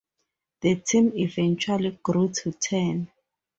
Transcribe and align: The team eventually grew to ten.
The 0.61 0.77
team 0.77 1.11
eventually 1.15 1.91
grew 2.01 2.29
to 2.29 2.51
ten. 2.53 3.07